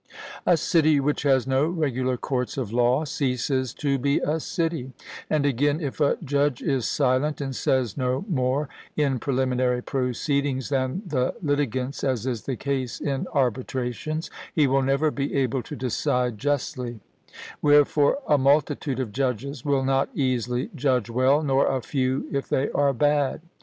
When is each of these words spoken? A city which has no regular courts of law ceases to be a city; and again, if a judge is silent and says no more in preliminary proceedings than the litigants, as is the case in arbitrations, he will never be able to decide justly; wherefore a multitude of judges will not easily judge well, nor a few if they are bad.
A 0.47 0.57
city 0.57 0.99
which 0.99 1.21
has 1.21 1.45
no 1.45 1.67
regular 1.67 2.17
courts 2.17 2.57
of 2.57 2.73
law 2.73 3.05
ceases 3.05 3.71
to 3.75 3.99
be 3.99 4.17
a 4.17 4.39
city; 4.39 4.93
and 5.29 5.45
again, 5.45 5.79
if 5.79 6.01
a 6.01 6.17
judge 6.25 6.59
is 6.63 6.87
silent 6.87 7.39
and 7.39 7.55
says 7.55 7.95
no 7.95 8.25
more 8.27 8.67
in 8.97 9.19
preliminary 9.19 9.83
proceedings 9.83 10.69
than 10.69 11.03
the 11.05 11.35
litigants, 11.43 12.03
as 12.03 12.25
is 12.25 12.45
the 12.45 12.55
case 12.55 12.99
in 12.99 13.27
arbitrations, 13.31 14.31
he 14.55 14.65
will 14.65 14.81
never 14.81 15.11
be 15.11 15.35
able 15.35 15.61
to 15.61 15.75
decide 15.75 16.39
justly; 16.39 16.99
wherefore 17.61 18.17
a 18.27 18.39
multitude 18.39 18.99
of 18.99 19.11
judges 19.11 19.63
will 19.63 19.83
not 19.83 20.09
easily 20.15 20.71
judge 20.73 21.11
well, 21.11 21.43
nor 21.43 21.67
a 21.67 21.79
few 21.79 22.27
if 22.31 22.49
they 22.49 22.71
are 22.71 22.91
bad. 22.91 23.39